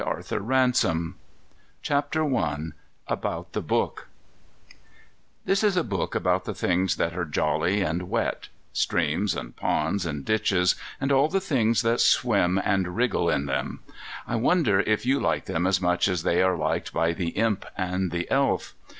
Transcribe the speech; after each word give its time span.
Our 0.03 0.15
Own 0.31 1.13
Aquarium 1.83 1.85
I 3.07 3.13
ABOUT 3.13 3.53
THE 3.53 3.61
BOOK 3.61 4.07
This 5.45 5.63
is 5.63 5.77
a 5.77 5.83
book 5.83 6.15
about 6.15 6.45
the 6.45 6.55
things 6.55 6.95
that 6.95 7.15
are 7.15 7.23
jolly 7.23 7.81
and 7.81 8.09
wet: 8.09 8.47
streams, 8.73 9.35
and 9.35 9.55
ponds, 9.55 10.07
and 10.07 10.25
ditches, 10.25 10.73
and 10.99 11.11
all 11.11 11.27
the 11.29 11.39
things 11.39 11.83
that 11.83 11.99
swim 12.01 12.59
and 12.65 12.95
wriggle 12.95 13.29
in 13.29 13.45
them. 13.45 13.81
I 14.25 14.37
wonder 14.37 14.79
if 14.79 15.05
you 15.05 15.19
like 15.19 15.45
them 15.45 15.67
as 15.67 15.79
much 15.79 16.07
as 16.07 16.23
they 16.23 16.41
are 16.41 16.57
liked 16.57 16.91
by 16.91 17.13
the 17.13 17.29
Imp 17.37 17.63
and 17.77 18.09
the 18.09 18.27
Elf? 18.31 18.73